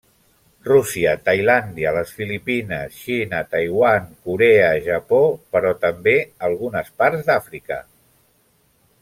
[0.67, 5.21] Rússia, Tailàndia, Les Filipines, Xina, Taiwan, Corea, Japó,
[5.57, 6.17] però també
[6.49, 7.81] algunes parts d'Àfrica.